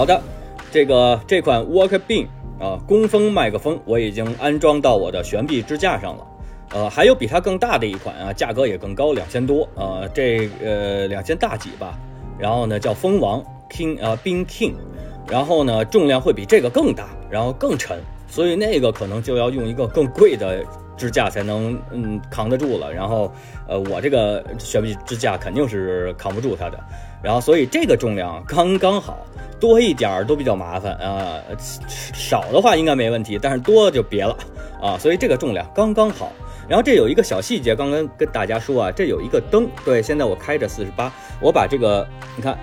[0.00, 0.18] 好的，
[0.72, 2.26] 这个这款 Walkbeam
[2.58, 6.26] 啊，工蜂麦克风我已经安装到我的悬臂支架上了。
[6.70, 11.98] 呃，还有比它更大的一款啊，价格也更高，两千多，呃，这呃两千大几吧。
[12.38, 14.72] 然后呢，叫蜂王 King 啊，Bean King，
[15.28, 20.64] 然后呢，重量会比这个更大，然后更沉，所以那个可能就要用一个更贵的
[20.96, 22.90] 支架才能嗯扛得住了。
[22.92, 23.30] 然后
[23.68, 26.78] 呃，我这个悬臂支架肯定是扛不住它的。
[27.22, 29.18] 然后所以这个重量刚刚好，
[29.58, 31.38] 多一点儿都比较麻烦啊，
[32.14, 34.34] 少的话应该没问题，但是多就别了
[34.80, 34.96] 啊。
[34.96, 36.32] 所以这个重量刚刚好。
[36.68, 39.68] 然后这有一个小细节，刚刚跟大家说啊，这有一个灯。
[39.84, 42.56] 对，现在我开着四十八，我把这个，你看，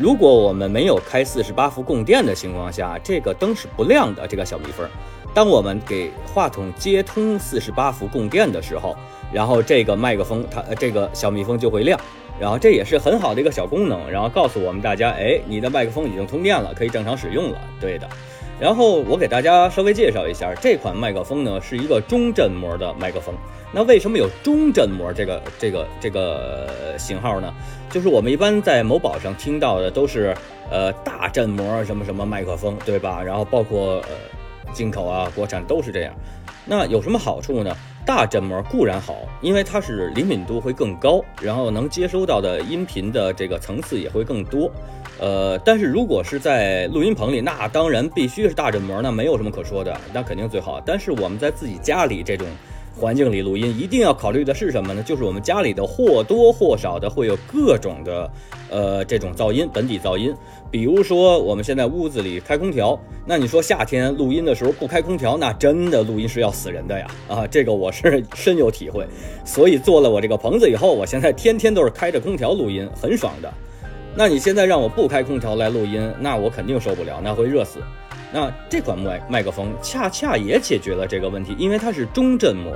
[0.00, 4.26] 如果我们没有开四十八伏供电的情况下，这个灯是不亮的。
[4.26, 4.88] 这个小蜜蜂，
[5.34, 8.96] 当我们给话筒接通四十八伏供电的时候，
[9.30, 12.00] 然后这个麦克风它这个小蜜蜂就会亮。
[12.40, 17.58] 然后这也是很好的一个小功能，然后告诉我们大家，哎，你的麦克风已经通电了，可以正常使用了。
[17.78, 18.08] 对的。
[18.60, 23.34] 然后我给大家稍微介绍一下，这款麦克风呢是一个中振膜的麦克风。
[23.72, 27.54] 那为什么有中振膜这个这个这个型号呢？
[27.88, 30.36] 就是我们一般在某宝上听到的都是
[30.70, 33.22] 呃大振膜什么什么麦克风，对吧？
[33.22, 34.08] 然后包括呃
[34.72, 36.12] 进口啊、国产都是这样。
[36.66, 37.74] 那有什么好处呢？
[38.10, 44.68] 大振膜固然好，因为它是灵敏度会更高，然后能接收到的音频的这个层次也会更多。
[45.20, 50.82] 呃，但是如果是在录音棚里，那当然必须是大振膜，那没有什么可说的，那肯定最好。
[50.84, 52.48] 但是我们在自己家里这种
[53.00, 55.02] 环境里录音，一定要考虑的是什么呢？
[55.02, 58.30] 就是我们家里的或多或少的会有各种的
[58.68, 60.34] 呃这种噪音，本底噪音。
[60.70, 67.06] 比如说我们现在屋子里开空调，那你说夏天录音的时候不开空调，那真的录音是要死人的呀！
[67.26, 69.06] 啊，这个我是 深有体会。
[69.44, 73.50] 所以做了我这个棚子以后，我现在天天都是开着空调录音，很爽的。
[74.14, 77.80] 那你现在让我不开空调来录音，那我肯定受不了，那会热死。
[78.32, 82.72] 那这款麦麦克风恰恰也解决了这个问题，因为它是中振膜，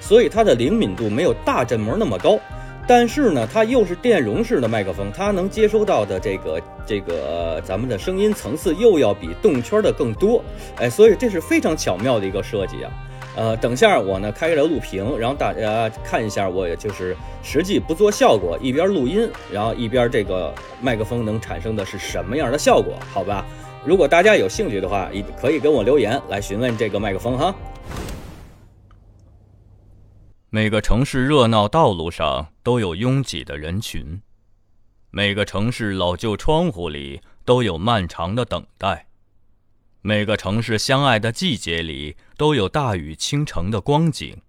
[0.00, 2.38] 所以它的灵敏度没有大振膜那么高。
[2.86, 10.44] 但是呢，它又是电容式的麦克风，它能接收到的这个这个咱们的声音层次又要比动圈的更多。
[10.76, 12.92] 哎，所以这是非常巧妙的一个设计啊。
[13.36, 22.94] 呃，等下我呢开着录屏，然后大家看一下，我也就是实际不做效果，一边录音，然后一边这个麦克风能产生的是什么样的效果？
[23.10, 23.46] 好吧，
[23.86, 27.54] 如果大家有兴趣的话，也可以跟我留言来询问这个麦克风哈。
[30.48, 34.22] 每个城市热闹道路上都有拥挤的人群，
[35.10, 39.08] 每个城市老旧窗户里都有漫长的等待。
[40.00, 44.40] 每个城市相爱的季节里都有大雨倾城的光景，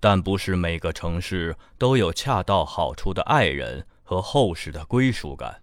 [0.00, 5.60] 但不是每个城市都有恰到好处的爱人和厚实的归属感，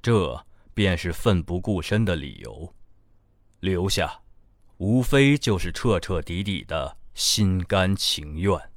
[0.00, 0.42] 这
[0.74, 2.74] 便是奋不顾身的理由。
[3.60, 4.22] 留下，
[4.78, 8.71] 无非就是彻彻底底的心甘情愿。